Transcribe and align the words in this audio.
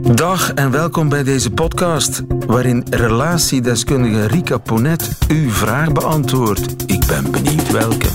Dag 0.00 0.52
en 0.52 0.70
welkom 0.70 1.08
bij 1.08 1.22
deze 1.22 1.50
podcast, 1.50 2.22
waarin 2.46 2.86
relatiedeskundige 2.90 4.26
Rika 4.26 4.58
Ponet 4.58 5.08
uw 5.28 5.50
vraag 5.50 5.92
beantwoordt. 5.92 6.82
Ik 6.86 7.06
ben 7.06 7.30
benieuwd 7.30 7.70
welke. 7.70 8.08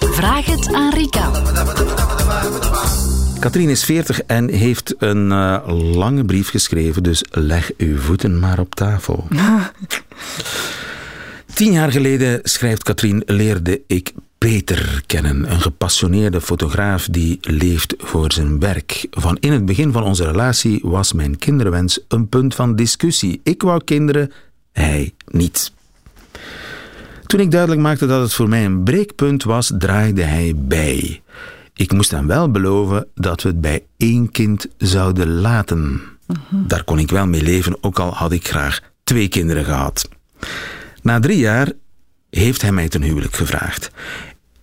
Vraag 0.00 0.46
het 0.46 0.72
aan 0.72 0.94
Rika. 0.94 1.30
Katrien 3.38 3.68
is 3.68 3.84
40 3.84 4.22
en 4.22 4.48
heeft 4.48 4.94
een 4.98 5.30
uh, 5.30 5.58
lange 5.94 6.24
brief 6.24 6.48
geschreven, 6.48 7.02
dus 7.02 7.24
leg 7.30 7.70
uw 7.76 7.98
voeten 7.98 8.38
maar 8.38 8.58
op 8.58 8.74
tafel. 8.74 9.26
Tien 11.54 11.72
jaar 11.72 11.92
geleden, 11.92 12.40
schrijft 12.42 12.82
Katrien, 12.82 13.22
leerde 13.26 13.80
ik 13.86 14.12
Peter 14.44 15.02
kennen, 15.06 15.52
een 15.52 15.60
gepassioneerde 15.60 16.40
fotograaf 16.40 17.08
die 17.10 17.38
leeft 17.40 17.94
voor 17.98 18.32
zijn 18.32 18.58
werk. 18.58 19.06
Van 19.10 19.36
in 19.40 19.52
het 19.52 19.64
begin 19.64 19.92
van 19.92 20.02
onze 20.02 20.24
relatie 20.24 20.80
was 20.82 21.12
mijn 21.12 21.38
kinderwens 21.38 22.00
een 22.08 22.28
punt 22.28 22.54
van 22.54 22.76
discussie. 22.76 23.40
Ik 23.44 23.62
wou 23.62 23.84
kinderen, 23.84 24.32
hij 24.72 25.14
niet. 25.26 25.72
Toen 27.26 27.40
ik 27.40 27.50
duidelijk 27.50 27.80
maakte 27.80 28.06
dat 28.06 28.22
het 28.22 28.34
voor 28.34 28.48
mij 28.48 28.64
een 28.64 28.82
breekpunt 28.82 29.42
was, 29.42 29.72
draaide 29.78 30.22
hij 30.22 30.52
bij. 30.56 31.22
Ik 31.74 31.92
moest 31.92 32.10
hem 32.10 32.26
wel 32.26 32.50
beloven 32.50 33.06
dat 33.14 33.42
we 33.42 33.48
het 33.48 33.60
bij 33.60 33.84
één 33.96 34.30
kind 34.30 34.66
zouden 34.78 35.40
laten. 35.40 36.00
Daar 36.50 36.84
kon 36.84 36.98
ik 36.98 37.10
wel 37.10 37.26
mee 37.26 37.42
leven, 37.42 37.76
ook 37.80 37.98
al 37.98 38.14
had 38.14 38.32
ik 38.32 38.48
graag 38.48 38.80
twee 39.04 39.28
kinderen 39.28 39.64
gehad. 39.64 40.08
Na 41.02 41.20
drie 41.20 41.38
jaar 41.38 41.72
heeft 42.30 42.62
hij 42.62 42.72
mij 42.72 42.88
ten 42.88 43.02
huwelijk 43.02 43.36
gevraagd. 43.36 43.90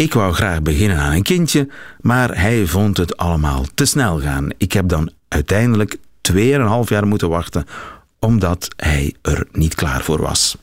Ik 0.02 0.14
wou 0.14 0.34
graag 0.34 0.62
beginnen 0.62 0.98
aan 0.98 1.14
een 1.14 1.24
kindje, 1.24 1.68
maar 2.00 2.38
hij 2.42 2.66
vond 2.66 2.98
het 2.98 3.18
allemaal 3.18 3.66
te 3.74 3.86
snel 3.86 4.20
gaan. 4.20 4.50
Ik 4.58 4.72
heb 4.72 4.88
dan 4.88 5.12
uiteindelijk 5.28 5.98
tweeënhalf 6.22 6.90
jaar 6.90 7.08
moeten 7.08 7.30
wachten, 7.30 7.66
omdat 8.20 8.68
hij 8.76 9.14
er 9.22 9.48
niet 9.52 9.76
klaar 9.76 10.04
voor 10.04 10.22
was. 10.22 10.58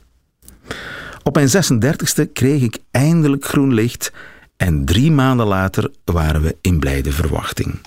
Op 1.23 1.35
mijn 1.35 1.47
36e 1.47 2.31
kreeg 2.33 2.61
ik 2.61 2.77
eindelijk 2.91 3.45
groen 3.45 3.73
licht 3.73 4.11
en 4.57 4.85
drie 4.85 5.11
maanden 5.11 5.47
later 5.47 5.91
waren 6.05 6.41
we 6.41 6.55
in 6.61 6.79
blijde 6.79 7.11
verwachting. 7.11 7.79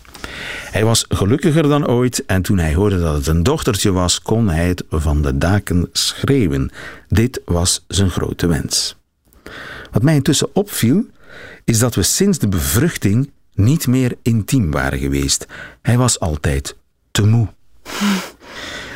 Hij 0.71 0.85
was 0.85 1.05
gelukkiger 1.09 1.63
dan 1.63 1.87
ooit 1.87 2.25
en 2.27 2.43
toen 2.43 2.59
hij 2.59 2.75
hoorde 2.75 3.01
dat 3.01 3.15
het 3.15 3.27
een 3.27 3.43
dochtertje 3.43 3.93
was, 3.93 4.23
kon 4.23 4.49
hij 4.49 4.69
het 4.69 4.85
van 4.91 5.23
de 5.23 5.39
daken 5.39 5.89
schreeuwen. 5.93 6.71
Dit 7.09 7.41
was 7.45 7.85
zijn 7.89 8.11
grote 8.11 8.47
wens. 8.47 8.97
Wat 9.91 10.03
mij 10.03 10.15
intussen 10.15 10.49
opviel, 10.53 11.05
is 11.65 11.79
dat 11.79 11.95
we 11.95 12.03
sinds 12.03 12.39
de 12.39 12.49
bevruchting 12.49 13.31
niet 13.55 13.87
meer 13.87 14.17
intiem 14.23 14.71
waren 14.71 14.99
geweest. 14.99 15.47
Hij 15.83 15.99
was 15.99 16.21
altijd 16.21 16.77
te 17.11 17.27
moe. 17.27 17.49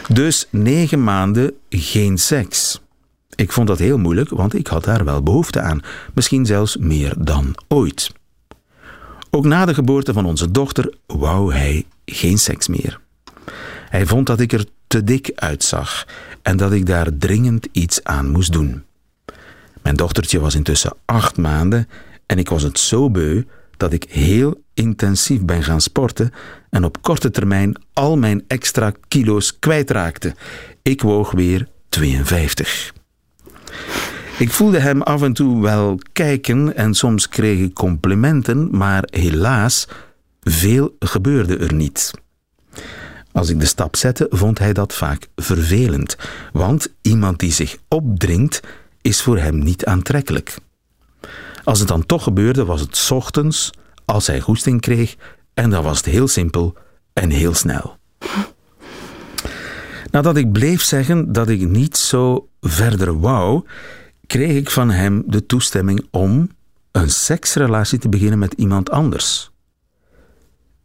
Dus 0.08 0.46
negen 0.50 1.04
maanden 1.04 1.52
geen 1.68 2.18
seks. 2.18 2.80
Ik 3.34 3.52
vond 3.52 3.68
dat 3.68 3.78
heel 3.78 3.98
moeilijk, 3.98 4.30
want 4.30 4.54
ik 4.54 4.66
had 4.66 4.84
daar 4.84 5.04
wel 5.04 5.22
behoefte 5.22 5.60
aan. 5.60 5.80
Misschien 6.14 6.46
zelfs 6.46 6.76
meer 6.76 7.14
dan 7.18 7.54
ooit. 7.68 8.12
Ook 9.30 9.44
na 9.44 9.64
de 9.64 9.74
geboorte 9.74 10.12
van 10.12 10.24
onze 10.24 10.50
dochter 10.50 10.94
wou 11.06 11.54
hij 11.54 11.86
geen 12.04 12.38
seks 12.38 12.68
meer. 12.68 13.00
Hij 13.88 14.06
vond 14.06 14.26
dat 14.26 14.40
ik 14.40 14.52
er 14.52 14.64
te 14.86 15.04
dik 15.04 15.32
uitzag 15.34 16.06
en 16.42 16.56
dat 16.56 16.72
ik 16.72 16.86
daar 16.86 17.08
dringend 17.18 17.66
iets 17.72 18.04
aan 18.04 18.30
moest 18.30 18.52
doen. 18.52 18.84
Mijn 19.82 19.96
dochtertje 19.96 20.40
was 20.40 20.54
intussen 20.54 20.92
acht 21.04 21.36
maanden 21.36 21.88
en 22.26 22.38
ik 22.38 22.48
was 22.48 22.62
het 22.62 22.78
zo 22.78 23.10
beu 23.10 23.42
dat 23.76 23.92
ik 23.92 24.04
heel 24.08 24.62
intensief 24.74 25.44
ben 25.44 25.62
gaan 25.62 25.80
sporten 25.80 26.30
en 26.70 26.84
op 26.84 27.02
korte 27.02 27.30
termijn 27.30 27.82
al 27.92 28.16
mijn 28.16 28.44
extra 28.46 28.92
kilo's 29.08 29.58
kwijtraakte. 29.58 30.34
Ik 30.82 31.02
woog 31.02 31.30
weer 31.30 31.68
52. 31.88 32.92
Ik 34.38 34.50
voelde 34.50 34.78
hem 34.78 35.02
af 35.02 35.22
en 35.22 35.32
toe 35.32 35.62
wel 35.62 35.98
kijken 36.12 36.76
en 36.76 36.94
soms 36.94 37.28
kreeg 37.28 37.58
ik 37.58 37.74
complimenten, 37.74 38.76
maar 38.76 39.02
helaas, 39.10 39.88
veel 40.40 40.96
gebeurde 40.98 41.56
er 41.56 41.74
niet. 41.74 42.10
Als 43.32 43.48
ik 43.48 43.60
de 43.60 43.66
stap 43.66 43.96
zette, 43.96 44.26
vond 44.30 44.58
hij 44.58 44.72
dat 44.72 44.94
vaak 44.94 45.28
vervelend, 45.36 46.16
want 46.52 46.88
iemand 47.02 47.38
die 47.38 47.52
zich 47.52 47.76
opdringt, 47.88 48.60
is 49.02 49.22
voor 49.22 49.38
hem 49.38 49.58
niet 49.58 49.84
aantrekkelijk. 49.84 50.56
Als 51.66 51.78
het 51.78 51.88
dan 51.88 52.06
toch 52.06 52.22
gebeurde, 52.22 52.64
was 52.64 52.80
het 52.80 53.08
ochtends, 53.12 53.70
als 54.04 54.26
hij 54.26 54.40
goesting 54.40 54.80
kreeg, 54.80 55.16
en 55.54 55.70
dan 55.70 55.82
was 55.82 55.96
het 55.96 56.06
heel 56.06 56.28
simpel 56.28 56.74
en 57.12 57.30
heel 57.30 57.54
snel. 57.54 57.96
Nadat 60.10 60.36
ik 60.36 60.52
bleef 60.52 60.82
zeggen 60.82 61.32
dat 61.32 61.48
ik 61.48 61.68
niet 61.68 61.96
zo 61.96 62.48
verder 62.60 63.20
wou, 63.20 63.64
kreeg 64.26 64.56
ik 64.56 64.70
van 64.70 64.90
hem 64.90 65.22
de 65.26 65.46
toestemming 65.46 66.06
om 66.10 66.50
een 66.92 67.10
seksrelatie 67.10 67.98
te 67.98 68.08
beginnen 68.08 68.38
met 68.38 68.52
iemand 68.52 68.90
anders. 68.90 69.50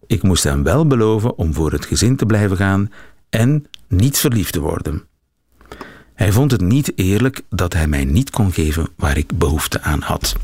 Ik 0.07 0.23
moest 0.23 0.43
hem 0.43 0.63
wel 0.63 0.87
beloven 0.87 1.37
om 1.37 1.53
voor 1.53 1.71
het 1.71 1.85
gezin 1.85 2.15
te 2.15 2.25
blijven 2.25 2.57
gaan 2.57 2.91
en 3.29 3.65
niet 3.87 4.17
verliefd 4.17 4.53
te 4.53 4.59
worden. 4.59 5.03
Hij 6.13 6.31
vond 6.31 6.51
het 6.51 6.61
niet 6.61 6.91
eerlijk 6.95 7.41
dat 7.49 7.73
hij 7.73 7.87
mij 7.87 8.05
niet 8.05 8.29
kon 8.29 8.51
geven 8.51 8.87
waar 8.95 9.17
ik 9.17 9.37
behoefte 9.37 9.81
aan 9.81 10.01
had. 10.01 10.35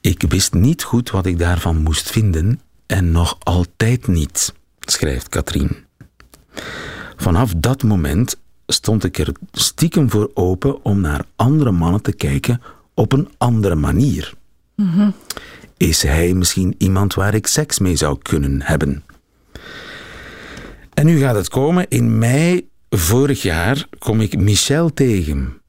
Ik 0.00 0.24
wist 0.28 0.54
niet 0.54 0.82
goed 0.82 1.10
wat 1.10 1.26
ik 1.26 1.38
daarvan 1.38 1.76
moest 1.76 2.10
vinden 2.10 2.60
en 2.86 3.10
nog 3.12 3.36
altijd 3.38 4.06
niet, 4.06 4.54
schrijft 4.80 5.28
Katrien. 5.28 5.76
Vanaf 7.16 7.52
dat 7.56 7.82
moment 7.82 8.38
stond 8.66 9.04
ik 9.04 9.18
er 9.18 9.32
stiekem 9.52 10.10
voor 10.10 10.30
open 10.34 10.84
om 10.84 11.00
naar 11.00 11.24
andere 11.36 11.70
mannen 11.70 12.02
te 12.02 12.12
kijken 12.12 12.62
op 12.94 13.12
een 13.12 13.28
andere 13.38 13.74
manier. 13.74 14.34
Is 15.76 16.02
hij 16.02 16.32
misschien 16.32 16.74
iemand 16.78 17.14
waar 17.14 17.34
ik 17.34 17.46
seks 17.46 17.78
mee 17.78 17.96
zou 17.96 18.18
kunnen 18.22 18.62
hebben? 18.62 19.02
En 20.94 21.06
nu 21.06 21.18
gaat 21.18 21.34
het 21.34 21.48
komen. 21.48 21.88
In 21.88 22.18
mei 22.18 22.68
vorig 22.90 23.42
jaar 23.42 23.86
kom 23.98 24.20
ik 24.20 24.38
Michel 24.38 24.94
tegen, 24.94 25.60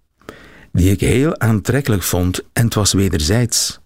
die 0.72 0.91
ik 0.91 1.00
heel 1.00 1.40
aantrekkelijk 1.40 2.03
vond 2.03 2.41
en 2.53 2.66
het 2.66 2.74
was 2.74 2.94
wederzijds. 2.94 3.80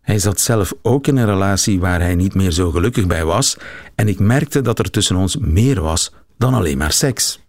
Hij 0.00 0.18
zat 0.18 0.40
zelf 0.40 0.74
ook 0.82 1.06
in 1.06 1.16
een 1.16 1.26
relatie 1.26 1.80
waar 1.80 2.00
hij 2.00 2.14
niet 2.14 2.34
meer 2.34 2.50
zo 2.50 2.70
gelukkig 2.70 3.06
bij 3.06 3.24
was 3.24 3.56
en 3.94 4.08
ik 4.08 4.18
merkte 4.18 4.60
dat 4.60 4.78
er 4.78 4.90
tussen 4.90 5.16
ons 5.16 5.36
meer 5.36 5.80
was 5.80 6.12
dan 6.38 6.54
alleen 6.54 6.78
maar 6.78 6.92
seks. 6.92 7.40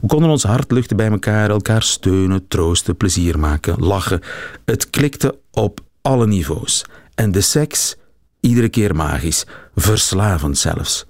We 0.00 0.06
konden 0.06 0.30
ons 0.30 0.42
hart 0.42 0.70
luchten 0.70 0.96
bij 0.96 1.10
elkaar, 1.10 1.50
elkaar 1.50 1.82
steunen, 1.82 2.48
troosten, 2.48 2.96
plezier 2.96 3.38
maken, 3.38 3.78
lachen. 3.78 4.20
Het 4.64 4.90
klikte 4.90 5.38
op 5.50 5.80
alle 6.02 6.26
niveaus. 6.26 6.84
En 7.14 7.32
de 7.32 7.40
seks, 7.40 7.96
iedere 8.40 8.68
keer 8.68 8.96
magisch, 8.96 9.46
verslavend 9.74 10.58
zelfs. 10.58 11.06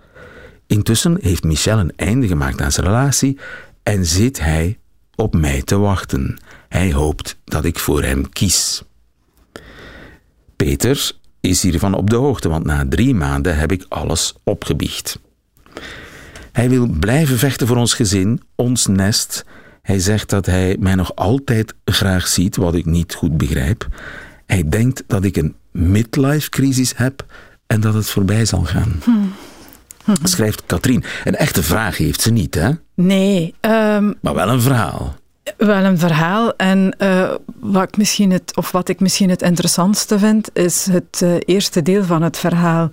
Intussen 0.66 1.18
heeft 1.20 1.44
Michel 1.44 1.78
een 1.78 1.92
einde 1.96 2.26
gemaakt 2.26 2.60
aan 2.60 2.72
zijn 2.72 2.86
relatie 2.86 3.38
en 3.82 4.06
zit 4.06 4.40
hij 4.40 4.78
op 5.20 5.34
mij 5.34 5.62
te 5.62 5.78
wachten. 5.78 6.38
Hij 6.68 6.92
hoopt 6.92 7.36
dat 7.44 7.64
ik 7.64 7.78
voor 7.78 8.02
hem 8.02 8.28
kies. 8.28 8.82
Peter 10.56 11.12
is 11.40 11.62
hiervan 11.62 11.94
op 11.94 12.10
de 12.10 12.16
hoogte, 12.16 12.48
want 12.48 12.64
na 12.64 12.86
drie 12.88 13.14
maanden 13.14 13.56
heb 13.56 13.72
ik 13.72 13.86
alles 13.88 14.34
opgebiecht. 14.44 15.20
Hij 16.52 16.68
wil 16.68 16.86
blijven 16.86 17.38
vechten 17.38 17.66
voor 17.66 17.76
ons 17.76 17.94
gezin, 17.94 18.42
ons 18.54 18.86
nest. 18.86 19.44
Hij 19.82 19.98
zegt 19.98 20.30
dat 20.30 20.46
hij 20.46 20.76
mij 20.80 20.94
nog 20.94 21.16
altijd 21.16 21.74
graag 21.84 22.26
ziet, 22.26 22.56
wat 22.56 22.74
ik 22.74 22.84
niet 22.84 23.14
goed 23.14 23.36
begrijp. 23.36 23.88
Hij 24.46 24.68
denkt 24.68 25.02
dat 25.06 25.24
ik 25.24 25.36
een 25.36 25.54
midlife-crisis 25.70 26.96
heb 26.96 27.24
en 27.66 27.80
dat 27.80 27.94
het 27.94 28.10
voorbij 28.10 28.44
zal 28.44 28.64
gaan. 28.64 29.00
Schrijft 30.22 30.62
Katrien. 30.66 31.04
Een 31.24 31.36
echte 31.36 31.62
vraag 31.62 31.96
heeft 31.96 32.20
ze 32.20 32.30
niet, 32.30 32.54
hè? 32.54 32.70
Nee. 32.94 33.54
Um, 33.60 34.14
maar 34.20 34.34
wel 34.34 34.48
een 34.48 34.60
verhaal. 34.60 35.14
Wel 35.56 35.84
een 35.84 35.98
verhaal. 35.98 36.56
En 36.56 36.94
uh, 36.98 37.30
wat, 37.60 37.82
ik 37.82 37.96
misschien 37.96 38.30
het, 38.30 38.56
of 38.56 38.70
wat 38.70 38.88
ik 38.88 39.00
misschien 39.00 39.30
het 39.30 39.42
interessantste 39.42 40.18
vind, 40.18 40.50
is 40.52 40.86
het 40.90 41.20
uh, 41.24 41.34
eerste 41.44 41.82
deel 41.82 42.04
van 42.04 42.22
het 42.22 42.38
verhaal. 42.38 42.88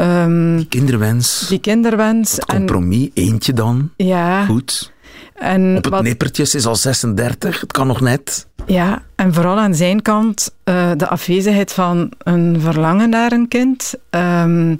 Um, 0.00 0.56
die 0.56 0.66
kinderwens. 0.66 1.46
Die 1.48 1.60
kinderwens. 1.60 2.32
Het 2.32 2.44
compromis, 2.44 3.04
en, 3.04 3.10
eentje 3.14 3.52
dan. 3.52 3.90
Ja. 3.96 4.44
Goed. 4.44 4.92
En 5.34 5.76
Op 5.76 5.84
het 5.84 5.92
wat, 5.92 6.02
nippertjes 6.02 6.54
is 6.54 6.66
al 6.66 6.76
36, 6.76 7.60
het 7.60 7.72
kan 7.72 7.86
nog 7.86 8.00
net. 8.00 8.46
Ja, 8.66 9.02
en 9.14 9.34
vooral 9.34 9.58
aan 9.58 9.74
zijn 9.74 10.02
kant 10.02 10.54
uh, 10.64 10.90
de 10.96 11.08
afwezigheid 11.08 11.72
van 11.72 12.12
een 12.18 12.60
verlangen 12.60 13.10
naar 13.10 13.32
een 13.32 13.48
kind. 13.48 13.94
Um, 14.10 14.76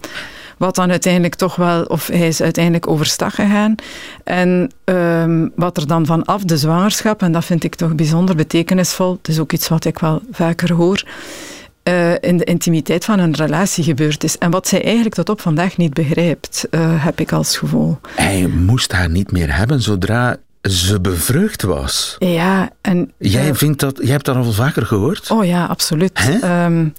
wat 0.58 0.74
dan 0.74 0.90
uiteindelijk 0.90 1.34
toch 1.34 1.56
wel, 1.56 1.82
of 1.82 2.06
hij 2.06 2.28
is 2.28 2.42
uiteindelijk 2.42 2.88
overstag 2.88 3.34
gegaan. 3.34 3.74
En 4.24 4.72
um, 4.84 5.52
wat 5.56 5.76
er 5.76 5.86
dan 5.86 6.06
vanaf 6.06 6.42
de 6.42 6.56
zwangerschap, 6.56 7.22
en 7.22 7.32
dat 7.32 7.44
vind 7.44 7.64
ik 7.64 7.74
toch 7.74 7.94
bijzonder 7.94 8.36
betekenisvol, 8.36 9.12
het 9.12 9.28
is 9.28 9.38
ook 9.38 9.52
iets 9.52 9.68
wat 9.68 9.84
ik 9.84 9.98
wel 9.98 10.22
vaker 10.30 10.72
hoor, 10.72 11.02
uh, 11.88 12.12
in 12.20 12.36
de 12.36 12.44
intimiteit 12.44 13.04
van 13.04 13.18
een 13.18 13.34
relatie 13.34 13.84
gebeurd 13.84 14.24
is. 14.24 14.38
En 14.38 14.50
wat 14.50 14.68
zij 14.68 14.84
eigenlijk 14.84 15.14
tot 15.14 15.28
op 15.28 15.40
vandaag 15.40 15.76
niet 15.76 15.94
begrijpt, 15.94 16.66
uh, 16.70 17.04
heb 17.04 17.20
ik 17.20 17.32
als 17.32 17.56
gevoel. 17.56 17.98
Hij 18.14 18.46
moest 18.46 18.92
haar 18.92 19.10
niet 19.10 19.32
meer 19.32 19.56
hebben 19.56 19.82
zodra 19.82 20.36
ze 20.62 21.00
bevrucht 21.00 21.62
was. 21.62 22.16
Ja, 22.18 22.70
en... 22.80 23.12
Jij, 23.18 23.54
vindt 23.54 23.80
dat, 23.80 23.98
jij 24.02 24.10
hebt 24.10 24.24
dat 24.24 24.36
al 24.36 24.52
vaker 24.52 24.86
gehoord? 24.86 25.30
Oh 25.30 25.44
ja, 25.44 25.66
absoluut. 25.66 26.40
Um, 26.44 26.92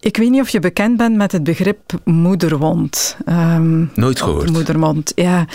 ik 0.00 0.16
weet 0.16 0.30
niet 0.30 0.40
of 0.40 0.48
je 0.48 0.60
bekend 0.60 0.96
bent 0.96 1.16
met 1.16 1.32
het 1.32 1.44
begrip 1.44 1.80
moederwond. 2.04 3.16
Um, 3.28 3.90
Nooit 3.94 4.22
gehoord. 4.22 4.52
Moedermond, 4.52 5.12
ja. 5.14 5.46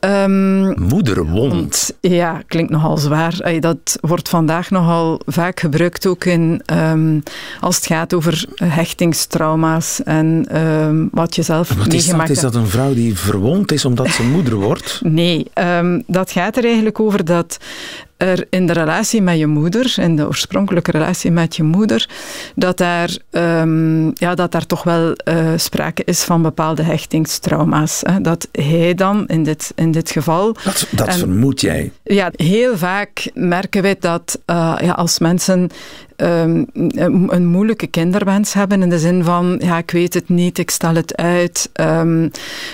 Um, 0.00 0.82
moederwond? 0.82 1.92
Ja, 2.00 2.42
klinkt 2.46 2.70
nogal 2.70 2.98
zwaar. 2.98 3.60
Dat 3.60 3.98
wordt 4.00 4.28
vandaag 4.28 4.70
nogal 4.70 5.20
vaak 5.26 5.60
gebruikt 5.60 6.06
ook 6.06 6.24
in, 6.24 6.62
als 7.60 7.76
het 7.76 7.86
gaat 7.86 8.14
over 8.14 8.44
hechtingstrauma's 8.54 10.02
en 10.04 10.46
wat 11.12 11.34
je 11.34 11.42
zelf 11.42 11.74
wat 11.74 11.92
is 11.92 12.06
dat? 12.06 12.28
Is 12.28 12.40
dat 12.40 12.54
een 12.54 12.68
vrouw 12.68 12.94
die 12.94 13.16
verwond 13.16 13.72
is 13.72 13.84
omdat 13.84 14.08
ze 14.08 14.22
moeder 14.22 14.54
wordt? 14.54 15.00
Nee, 15.02 15.46
dat 16.06 16.30
gaat 16.30 16.56
er 16.56 16.64
eigenlijk 16.64 16.87
over 16.96 17.24
dat 17.24 17.58
er 18.16 18.46
in 18.50 18.66
de 18.66 18.72
relatie 18.72 19.22
met 19.22 19.38
je 19.38 19.46
moeder, 19.46 19.94
in 19.96 20.16
de 20.16 20.26
oorspronkelijke 20.26 20.90
relatie 20.90 21.30
met 21.30 21.56
je 21.56 21.62
moeder, 21.62 22.08
dat 22.54 22.76
daar, 22.76 23.16
um, 23.30 24.10
ja, 24.14 24.34
dat 24.34 24.52
daar 24.52 24.66
toch 24.66 24.82
wel 24.82 25.14
uh, 25.24 25.52
sprake 25.56 26.02
is 26.04 26.22
van 26.22 26.42
bepaalde 26.42 26.82
hechtingstrauma's. 26.82 28.00
Hè. 28.02 28.20
Dat 28.20 28.48
hij 28.52 28.94
dan 28.94 29.26
in 29.26 29.42
dit, 29.42 29.72
in 29.74 29.90
dit 29.90 30.10
geval. 30.10 30.52
Dat, 30.64 30.86
dat 30.90 31.16
vermoed 31.16 31.60
jij? 31.60 31.92
Ja, 32.04 32.30
heel 32.36 32.76
vaak 32.76 33.30
merken 33.34 33.82
wij 33.82 33.96
dat 34.00 34.40
uh, 34.46 34.76
ja, 34.80 34.92
als 34.92 35.18
mensen 35.18 35.70
um, 36.20 36.66
een 37.28 37.46
moeilijke 37.46 37.86
kinderwens 37.86 38.52
hebben 38.52 38.82
in 38.82 38.88
de 38.88 38.98
zin 38.98 39.24
van, 39.24 39.56
ja, 39.62 39.78
ik 39.78 39.90
weet 39.90 40.14
het 40.14 40.28
niet, 40.28 40.58
ik 40.58 40.70
stel 40.70 40.94
het 40.94 41.16
uit. 41.16 41.70
Um, 41.80 42.30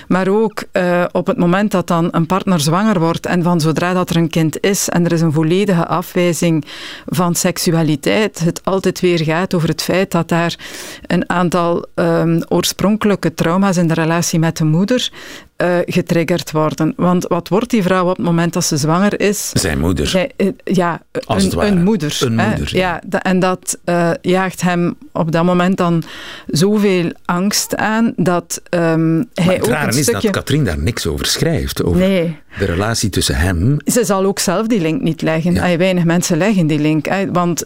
maar 0.08 0.28
ook 0.28 0.64
uh, 0.72 1.04
op 1.12 1.26
het 1.26 1.36
moment 1.36 1.70
dat 1.70 1.86
dan 1.86 2.08
een 2.10 2.26
partner 2.26 2.60
zwanger 2.60 3.00
wordt 3.00 3.26
en 3.26 3.42
van 3.42 3.60
zodra 3.60 3.92
dat 3.92 4.10
er 4.10 4.16
een 4.16 4.28
kind 4.28 4.60
is 4.60 4.88
en 4.88 5.04
er 5.04 5.12
is 5.12 5.20
een 5.20 5.32
volledige 5.32 5.86
afwijzing 5.86 6.64
van 7.06 7.34
seksualiteit, 7.34 8.38
het 8.38 8.64
altijd 8.64 9.00
weer 9.00 9.24
gaat 9.24 9.54
over 9.54 9.68
het 9.68 9.82
feit 9.82 10.10
dat 10.10 10.28
daar 10.28 10.58
een 11.06 11.30
aantal 11.30 11.86
um, 11.94 12.42
oorspronkelijke 12.48 13.34
trauma's 13.34 13.76
in 13.76 13.88
de 13.88 13.94
relatie 13.94 14.38
met 14.38 14.56
de 14.56 14.64
moeder 14.64 15.10
uh, 15.58 15.78
getriggerd 15.84 16.50
worden. 16.50 16.92
Want 16.96 17.26
wat 17.26 17.48
wordt 17.48 17.70
die 17.70 17.82
vrouw 17.82 18.02
op 18.02 18.16
het 18.16 18.26
moment 18.26 18.52
dat 18.52 18.64
ze 18.64 18.76
zwanger 18.76 19.20
is? 19.20 19.50
Zijn 19.52 19.78
moeder. 19.78 20.06
Zij, 20.06 20.30
uh, 20.36 20.48
ja, 20.64 21.02
een, 21.12 21.58
een, 21.58 21.82
moeder. 21.82 22.18
Een 22.20 22.34
moeder. 22.34 22.76
Ja, 22.76 23.02
en 23.22 23.38
dat 23.38 23.78
uh, 23.84 24.10
jaagt 24.20 24.60
hem 24.60 24.96
op 25.12 25.32
dat 25.32 25.44
moment 25.44 25.76
dan 25.76 26.02
zoveel 26.46 27.12
angst 27.24 27.76
aan 27.76 28.12
dat 28.16 28.62
um, 28.70 29.28
hij 29.34 29.62
ook 29.62 29.68
een 29.68 29.88
is 29.88 30.02
stukje... 30.02 30.20
dat 30.20 30.30
Katrien 30.30 30.64
daar 30.64 30.78
niks 30.78 31.06
over 31.06 31.26
schrijft. 31.26 31.82
Over 31.82 32.00
nee. 32.00 32.38
De 32.58 32.64
relatie 32.64 33.10
tussen 33.10 33.36
hem... 33.36 33.76
Ze 33.84 34.04
zal 34.04 34.24
ook 34.24 34.38
zelf 34.38 34.66
die 34.66 34.80
link 34.80 35.02
niet 35.02 35.22
leggen. 35.22 35.54
Ja. 35.54 35.76
Weinig 35.76 36.04
mensen 36.04 36.36
leggen 36.36 36.66
die 36.66 36.78
link. 36.78 37.06
Want 37.32 37.64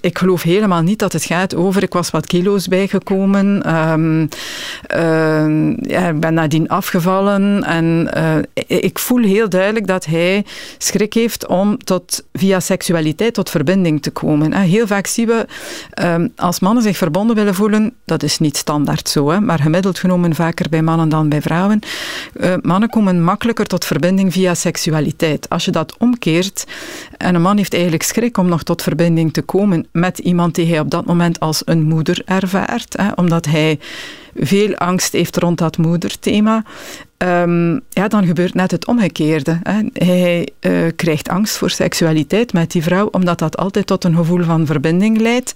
ik 0.00 0.18
geloof 0.18 0.42
helemaal 0.42 0.82
niet 0.82 0.98
dat 0.98 1.12
het 1.12 1.24
gaat 1.24 1.54
over... 1.54 1.82
Ik 1.82 1.92
was 1.92 2.10
wat 2.10 2.26
kilo's 2.26 2.68
bijgekomen. 2.68 3.74
Um, 3.90 4.28
ja, 5.80 6.08
ik 6.08 6.20
ben 6.20 6.34
nadien 6.34 6.68
afgevallen 6.68 7.64
en 7.64 8.10
uh, 8.16 8.36
ik 8.66 8.98
voel 8.98 9.22
heel 9.22 9.48
duidelijk 9.48 9.86
dat 9.86 10.04
hij 10.04 10.44
schrik 10.78 11.14
heeft 11.14 11.46
om 11.46 11.78
tot, 11.84 12.24
via 12.32 12.60
seksualiteit 12.60 13.34
tot 13.34 13.50
verbinding 13.50 14.02
te 14.02 14.10
komen. 14.10 14.52
Heel 14.52 14.86
vaak 14.86 15.06
zien 15.06 15.26
we, 15.26 15.46
um, 16.02 16.32
als 16.36 16.60
mannen 16.60 16.82
zich 16.82 16.96
verbonden 16.96 17.36
willen 17.36 17.54
voelen, 17.54 17.94
dat 18.04 18.22
is 18.22 18.38
niet 18.38 18.56
standaard 18.56 19.08
zo, 19.08 19.30
hè, 19.30 19.40
maar 19.40 19.58
gemiddeld 19.58 19.98
genomen 19.98 20.34
vaker 20.34 20.68
bij 20.68 20.82
mannen 20.82 21.08
dan 21.08 21.28
bij 21.28 21.42
vrouwen. 21.42 21.80
Mannen 22.62 22.88
komen 22.88 23.22
makkelijker 23.22 23.66
tot 23.66 23.84
verbinding 23.84 24.23
via 24.32 24.54
seksualiteit. 24.54 25.48
Als 25.48 25.64
je 25.64 25.70
dat 25.70 25.96
omkeert 25.98 26.64
en 27.16 27.34
een 27.34 27.42
man 27.42 27.56
heeft 27.56 27.72
eigenlijk 27.72 28.02
schrik 28.02 28.38
om 28.38 28.48
nog 28.48 28.62
tot 28.62 28.82
verbinding 28.82 29.32
te 29.32 29.42
komen 29.42 29.86
met 29.92 30.18
iemand 30.18 30.54
die 30.54 30.66
hij 30.66 30.80
op 30.80 30.90
dat 30.90 31.04
moment 31.04 31.40
als 31.40 31.62
een 31.64 31.82
moeder 31.82 32.22
ervaart, 32.24 32.96
hè, 32.96 33.12
omdat 33.14 33.46
hij 33.46 33.78
veel 34.34 34.74
angst 34.74 35.12
heeft 35.12 35.36
rond 35.36 35.58
dat 35.58 35.76
moederthema, 35.76 36.64
um, 37.24 37.80
ja, 37.88 38.08
dan 38.08 38.26
gebeurt 38.26 38.54
net 38.54 38.70
het 38.70 38.86
omgekeerde. 38.86 39.58
Hè. 39.62 39.80
Hij 39.92 40.48
uh, 40.60 40.90
krijgt 40.96 41.28
angst 41.28 41.56
voor 41.56 41.70
seksualiteit 41.70 42.52
met 42.52 42.70
die 42.70 42.82
vrouw, 42.82 43.08
omdat 43.10 43.38
dat 43.38 43.56
altijd 43.56 43.86
tot 43.86 44.04
een 44.04 44.16
gevoel 44.16 44.42
van 44.42 44.66
verbinding 44.66 45.20
leidt. 45.20 45.52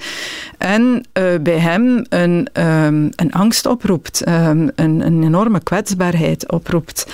En 0.59 0.83
uh, 1.19 1.25
bij 1.41 1.59
hem 1.59 2.05
een, 2.09 2.49
um, 2.53 3.11
een 3.17 3.33
angst 3.33 3.67
oproept, 3.67 4.29
um, 4.29 4.71
een, 4.75 5.07
een, 5.07 5.23
enorme 5.23 5.63
kwetsbaarheid 5.63 6.53
oproept. 6.53 7.07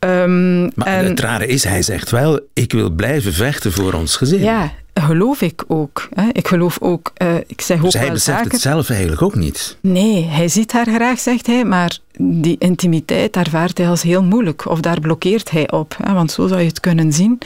maar 0.00 0.86
en, 0.86 1.04
het 1.04 1.20
rare 1.20 1.46
is, 1.46 1.64
hij 1.64 1.82
zegt 1.82 2.10
wel, 2.10 2.40
ik 2.52 2.72
wil 2.72 2.90
blijven 2.90 3.32
vechten 3.32 3.72
voor 3.72 3.92
ons 3.92 4.16
gezin. 4.16 4.40
Ja, 4.40 4.72
geloof 4.94 5.40
ik 5.40 5.64
ook. 5.66 6.08
Hè. 6.14 6.28
Ik 6.32 6.48
geloof 6.48 6.78
ook, 6.80 7.12
uh, 7.22 7.36
ik 7.46 7.60
zeg 7.60 7.80
dus 7.80 7.94
ook 7.94 8.00
hij 8.02 8.12
beseft 8.12 8.38
zaken... 8.38 8.50
het 8.50 8.60
zelf 8.60 8.90
eigenlijk 8.90 9.22
ook 9.22 9.34
niet? 9.34 9.76
Nee, 9.80 10.24
hij 10.24 10.48
ziet 10.48 10.72
haar 10.72 10.86
graag, 10.86 11.18
zegt 11.18 11.46
hij, 11.46 11.64
maar 11.64 11.98
die 12.18 12.56
intimiteit 12.58 13.36
ervaart 13.36 13.78
hij 13.78 13.88
als 13.88 14.02
heel 14.02 14.22
moeilijk. 14.22 14.68
Of 14.68 14.80
daar 14.80 15.00
blokkeert 15.00 15.50
hij 15.50 15.70
op, 15.70 15.96
hè, 16.02 16.12
want 16.12 16.32
zo 16.32 16.46
zou 16.46 16.60
je 16.60 16.66
het 16.66 16.80
kunnen 16.80 17.12
zien. 17.12 17.38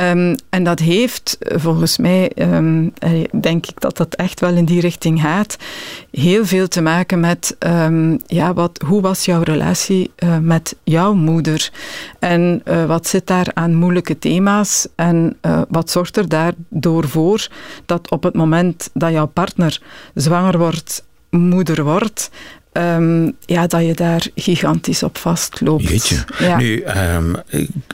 Um, 0.00 0.34
en 0.50 0.64
dat 0.64 0.78
heeft 0.78 1.36
volgens 1.40 1.98
mij, 1.98 2.32
um, 2.36 2.92
denk 3.40 3.66
ik 3.66 3.80
dat 3.80 3.96
dat 3.96 4.14
echt 4.14 4.40
wel 4.40 4.54
in 4.54 4.64
die 4.64 4.80
richting 4.80 5.20
gaat, 5.20 5.56
heel 6.10 6.46
veel 6.46 6.68
te 6.68 6.80
maken 6.80 7.20
met 7.20 7.56
um, 7.58 8.18
ja, 8.26 8.54
wat, 8.54 8.82
hoe 8.86 9.00
was 9.00 9.24
jouw 9.24 9.42
relatie 9.42 10.10
uh, 10.18 10.38
met 10.38 10.76
jouw 10.84 11.14
moeder? 11.14 11.70
En 12.18 12.62
wat 12.86 13.06
zit 13.06 13.26
daar 13.26 13.46
aan 13.54 13.74
moeilijke 13.74 14.18
thema's? 14.18 14.88
En 14.94 15.36
wat 15.68 15.90
zorgt 15.90 16.16
er 16.16 16.28
daardoor 16.28 17.08
voor 17.08 17.48
dat 17.86 18.10
op 18.10 18.22
het 18.22 18.34
moment 18.34 18.90
dat 18.92 19.12
jouw 19.12 19.26
partner 19.26 19.82
zwanger 20.14 20.58
wordt, 20.58 21.04
moeder 21.30 21.84
wordt, 21.84 22.30
Um, 22.72 23.36
ja, 23.46 23.66
dat 23.66 23.86
je 23.86 23.94
daar 23.94 24.26
gigantisch 24.34 25.02
op 25.02 25.18
vastloopt. 25.18 25.88
Jeetje. 25.88 26.16
Ja. 26.38 26.56
Nu, 26.56 26.84
um, 27.16 27.36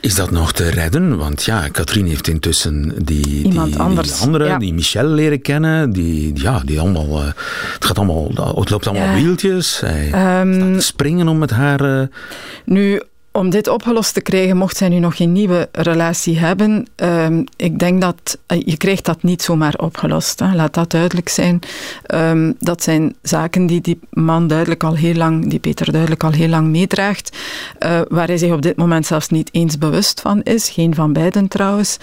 is 0.01 0.15
dat 0.15 0.31
nog 0.31 0.53
te 0.53 0.69
redden? 0.69 1.17
Want 1.17 1.45
ja, 1.45 1.69
Katrien 1.69 2.07
heeft 2.07 2.29
intussen 2.29 2.93
die, 3.05 3.45
Iemand 3.45 3.73
die, 3.73 3.81
anders. 3.81 4.13
die 4.13 4.21
andere, 4.27 4.45
ja. 4.45 4.59
die 4.59 4.75
Michelle 4.75 5.09
leren 5.09 5.43
kennen. 5.43 5.91
Die, 5.93 6.33
ja, 6.35 6.63
die 6.65 6.81
allemaal, 6.81 7.21
uh, 7.23 7.27
het, 7.73 7.85
gaat 7.85 7.97
allemaal, 7.99 8.55
het 8.55 8.71
loopt 8.71 8.87
allemaal 8.87 9.09
Ja. 9.09 9.23
wieltjes. 9.23 9.81
Hij 9.81 10.41
Um, 10.41 10.75
te 10.75 10.81
springen 10.81 11.29
om 11.29 11.39
met 11.39 11.51
haar... 11.51 12.01
Uh, 12.01 12.07
Nu, 12.65 13.03
om 13.37 13.51
dit 13.51 13.69
opgelost 13.69 14.15
te 14.15 14.21
krijgen, 14.21 14.57
mocht 14.57 14.77
zij 14.77 14.89
nu 14.89 14.99
nog 14.99 15.17
geen 15.17 15.33
nieuwe 15.33 15.69
relatie 15.73 16.39
hebben, 16.39 16.87
um, 16.97 17.45
ik 17.57 17.79
denk 17.79 18.01
dat 18.01 18.39
uh, 18.53 18.63
je 18.65 18.77
krijgt 18.77 19.05
dat 19.05 19.23
niet 19.23 19.43
zomaar 19.43 19.75
opgelost. 19.77 20.41
Hè. 20.41 20.55
Laat 20.55 20.75
dat 20.75 20.91
duidelijk 20.91 21.29
zijn. 21.29 21.61
Um, 22.15 22.55
dat 22.59 22.83
zijn 22.83 23.15
zaken 23.23 23.67
die 23.67 23.81
die 23.81 23.99
man 24.11 24.47
duidelijk 24.47 24.85
al 24.85 24.95
heel 24.95 25.15
lang, 25.15 25.51
die 25.51 25.59
Peter 25.59 25.93
duidelijk 25.93 26.25
al 26.25 26.31
heel 26.31 26.49
lang 26.49 26.69
meedraagt, 26.69 27.37
uh, 27.79 28.01
waar 28.09 28.27
hij 28.27 28.37
zich 28.37 28.53
op 28.53 28.63
dit 28.63 28.77
moment 28.77 29.07
zelfs 29.07 29.29
niet 29.29 29.49
eens 29.53 29.79
bewust 29.79 30.21
van 30.21 30.43
is. 30.43 30.69
Geen 30.69 30.95
van 30.95 31.13
beiden 31.13 31.49
trouwens. 31.49 31.97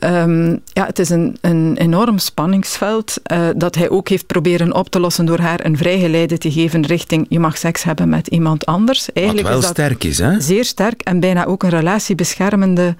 Um, 0.00 0.60
ja, 0.72 0.86
het 0.86 0.98
is 0.98 1.10
een, 1.10 1.36
een 1.40 1.76
enorm 1.76 2.18
spanningsveld 2.18 3.16
uh, 3.32 3.48
dat 3.56 3.74
hij 3.74 3.90
ook 3.90 4.08
heeft 4.08 4.26
proberen 4.26 4.74
op 4.74 4.88
te 4.88 5.00
lossen 5.00 5.26
door 5.26 5.38
haar 5.38 5.64
een 5.64 5.76
vrijgeleide 5.76 6.38
te 6.38 6.52
geven 6.52 6.86
richting 6.86 7.26
je 7.28 7.38
mag 7.38 7.58
seks 7.58 7.82
hebben 7.82 8.08
met 8.08 8.26
iemand 8.26 8.66
anders. 8.66 9.12
Eigenlijk 9.12 9.48
wat 9.48 9.56
wel 9.56 9.70
is 9.70 9.74
dat 9.74 9.84
sterk 9.84 10.04
is, 10.04 10.18
hè? 10.18 10.40
zeer 10.40 10.64
sterk 10.76 11.00
en 11.02 11.20
bijna 11.20 11.44
ook 11.44 11.62
een 11.62 11.70
relatiebeschermende 11.70 12.96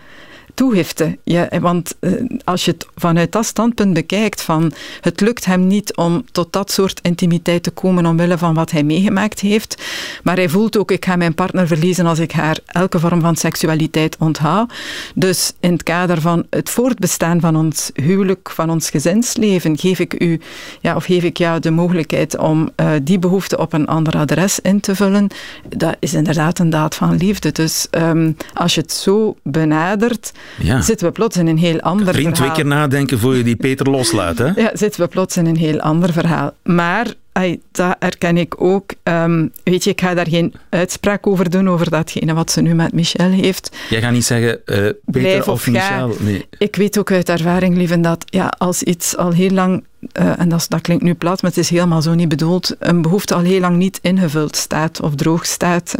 toegifte. 0.54 1.18
Ja, 1.24 1.48
want 1.60 1.94
uh, 2.00 2.12
als 2.44 2.64
je 2.64 2.70
het 2.70 2.86
vanuit 2.94 3.32
dat 3.32 3.46
standpunt 3.46 3.94
bekijkt, 3.94 4.42
van 4.42 4.72
het 5.00 5.20
lukt 5.20 5.44
hem 5.44 5.66
niet 5.66 5.96
om 5.96 6.24
tot 6.32 6.52
dat 6.52 6.70
soort 6.70 7.00
intimiteit 7.02 7.62
te 7.62 7.70
komen 7.70 8.06
omwille 8.06 8.38
van 8.38 8.54
wat 8.54 8.70
hij 8.70 8.82
meegemaakt 8.82 9.40
heeft, 9.40 9.82
maar 10.22 10.36
hij 10.36 10.48
voelt 10.48 10.78
ook, 10.78 10.90
ik 10.90 11.04
ga 11.04 11.16
mijn 11.16 11.34
partner 11.34 11.66
verliezen 11.66 12.06
als 12.06 12.18
ik 12.18 12.32
haar 12.32 12.58
elke 12.66 12.98
vorm 12.98 13.20
van 13.20 13.36
seksualiteit 13.36 14.16
onthoud. 14.18 14.72
Dus 15.14 15.52
in 15.60 15.72
het 15.72 15.82
kader 15.82 16.20
van 16.20 16.46
het 16.50 16.70
voortbestaan 16.70 17.40
van 17.40 17.56
ons 17.56 17.90
huwelijk, 17.94 18.50
van 18.50 18.70
ons 18.70 18.90
gezinsleven, 18.90 19.78
geef 19.78 19.98
ik 19.98 20.22
u, 20.22 20.40
ja, 20.80 20.96
of 20.96 21.04
geef 21.04 21.22
ik 21.22 21.36
jou 21.36 21.60
de 21.60 21.70
mogelijkheid 21.70 22.38
om 22.38 22.70
uh, 22.76 22.90
die 23.02 23.18
behoefte 23.18 23.58
op 23.58 23.72
een 23.72 23.86
ander 23.86 24.16
adres 24.16 24.60
in 24.60 24.80
te 24.80 24.94
vullen. 24.94 25.28
Dat 25.68 25.96
is 25.98 26.14
inderdaad 26.14 26.58
een 26.58 26.70
daad 26.70 26.94
van 26.94 27.16
liefde. 27.16 27.52
Dus 27.52 27.86
um, 27.90 28.36
als 28.54 28.74
je 28.74 28.80
het 28.80 28.92
zo 28.92 29.36
benadert, 29.42 30.32
ja. 30.58 30.80
zitten 30.80 31.06
we 31.06 31.12
plots 31.12 31.36
in 31.36 31.46
een 31.46 31.58
heel 31.58 31.80
ander 31.80 32.14
Vriend, 32.14 32.36
verhaal. 32.36 32.54
twee 32.54 32.64
keer 32.64 32.76
nadenken 32.76 33.18
voor 33.18 33.36
je 33.36 33.44
die 33.44 33.56
Peter 33.56 33.90
loslaat, 33.90 34.38
hè? 34.38 34.50
Ja, 34.56 34.70
zitten 34.72 35.00
we 35.00 35.08
plots 35.08 35.36
in 35.36 35.46
een 35.46 35.56
heel 35.56 35.80
ander 35.80 36.12
verhaal. 36.12 36.54
Maar 36.62 37.06
ai, 37.36 37.60
dat 37.72 37.96
herken 37.98 38.36
ik 38.36 38.60
ook. 38.62 38.90
Ehm, 39.02 39.46
weet 39.62 39.84
je, 39.84 39.90
ik 39.90 40.00
ga 40.00 40.14
daar 40.14 40.28
geen 40.28 40.54
uitspraak 40.68 41.26
over 41.26 41.50
doen, 41.50 41.68
over 41.68 41.90
datgene 41.90 42.34
wat 42.34 42.50
ze 42.50 42.60
nu 42.60 42.74
met 42.74 42.92
Michel 42.92 43.30
heeft. 43.30 43.76
Jij 43.88 44.00
gaat 44.00 44.12
niet 44.12 44.24
zeggen, 44.24 44.60
uh, 44.64 44.90
Peter 45.04 45.50
of, 45.50 45.66
Michel. 45.66 46.16
Nee. 46.18 46.46
Ik 46.58 46.76
weet 46.76 46.98
ook 46.98 47.12
uit 47.12 47.28
ervaring, 47.28 47.76
lieve, 47.76 48.00
dat 48.00 48.24
ja, 48.24 48.52
als 48.58 48.82
iets 48.82 49.16
al 49.16 49.32
heel 49.32 49.50
lang 49.50 49.84
uh, 50.12 50.40
en 50.40 50.48
dat, 50.48 50.66
dat, 50.68 50.80
klinkt 50.80 51.02
nu 51.02 51.14
plat, 51.14 51.42
maar 51.42 51.50
het 51.50 51.60
is 51.60 51.70
helemaal 51.70 52.02
zo 52.02 52.14
niet 52.14 52.28
bedoeld, 52.28 52.76
een 52.78 53.02
behoefte 53.02 53.34
al 53.34 53.40
heel 53.40 53.60
lang 53.60 53.76
niet 53.76 53.98
ingevuld 54.02 54.56
staat 54.56 55.00
of 55.00 55.14
droog 55.14 55.46
staat. 55.46 55.94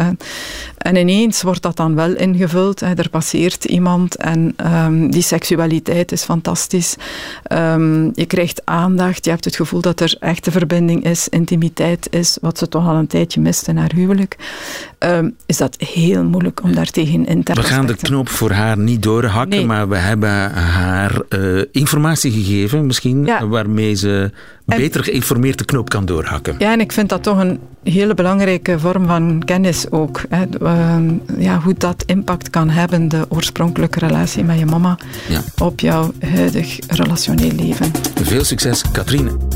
En 0.76 0.97
ineens 0.97 1.43
wordt 1.43 1.62
dat 1.62 1.76
dan 1.76 1.95
wel 1.95 2.16
ingevuld. 2.16 2.81
Hè. 2.81 2.95
Er 2.95 3.09
passeert 3.09 3.64
iemand 3.64 4.16
en 4.16 4.55
um, 4.75 5.11
die 5.11 5.23
seksualiteit 5.23 6.12
is 6.12 6.23
fantastisch. 6.23 6.97
Um, 7.52 8.11
je 8.14 8.26
krijgt 8.26 8.61
aandacht, 8.64 9.25
je 9.25 9.31
hebt 9.31 9.45
het 9.45 9.57
gevoel 9.57 9.81
dat 9.81 10.00
er 10.00 10.16
echte 10.21 10.50
verbinding 10.50 11.05
is, 11.05 11.25
intimiteit 11.28 12.06
is, 12.11 12.38
wat 12.40 12.59
ze 12.59 12.68
toch 12.68 12.87
al 12.87 12.95
een 12.95 13.06
tijdje 13.06 13.40
mist 13.40 13.68
in 13.68 13.76
haar 13.76 13.92
huwelijk. 13.95 14.37
Um, 14.99 15.37
is 15.47 15.56
dat 15.56 15.76
heel 15.78 16.25
moeilijk 16.25 16.62
om 16.62 16.75
daar 16.75 16.90
tegen 16.90 17.26
in 17.26 17.42
te 17.42 17.52
We 17.52 17.62
gaan 17.62 17.87
de 17.87 17.97
knoop 17.97 18.28
voor 18.28 18.50
haar 18.50 18.78
niet 18.78 19.02
doorhakken, 19.02 19.66
maar 19.66 19.88
we 19.88 19.97
hebben 19.97 20.52
haar 20.52 21.23
uh, 21.28 21.62
informatie 21.73 22.33
gegeven, 22.33 22.87
misschien, 22.87 23.25
ja. 23.25 23.47
waarmee 23.47 23.95
ze 23.95 24.30
beter 24.64 25.04
geïnformeerd 25.04 25.59
de 25.59 25.64
knoop 25.64 25.88
kan 25.88 26.04
doorhakken. 26.04 26.54
Ja, 26.59 26.73
en 26.73 26.80
ik 26.80 26.92
vind 26.92 27.09
dat 27.09 27.23
toch 27.23 27.38
een 27.38 27.61
hele 27.83 28.14
belangrijke 28.14 28.78
vorm 28.78 29.06
van 29.06 29.42
kennis 29.45 29.90
ook. 29.90 30.23
Hè. 30.28 30.45
Ehm, 30.62 31.14
ja, 31.38 31.61
hoe 31.61 31.75
dat 31.78 32.02
impact 32.06 32.50
kan 32.50 32.68
hebben, 32.68 33.09
de 33.09 33.26
oorspronkelijke 33.28 33.99
relatie 33.99 34.45
met 34.45 34.59
je 34.59 34.66
mama, 34.66 34.99
ja. 35.28 35.42
op 35.59 35.80
jouw 35.80 36.12
huidig 36.18 36.78
relationeel 36.88 37.52
leven. 37.52 37.90
Veel 38.23 38.45
succes, 38.45 38.85
Katrine. 38.92 39.56